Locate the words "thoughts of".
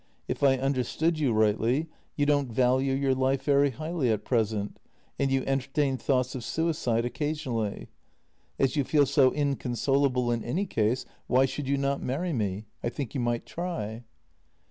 5.97-6.43